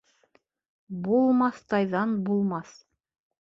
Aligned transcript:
Булмаҫтайҙан 1.03 2.19
булмаҫ: 2.33 2.77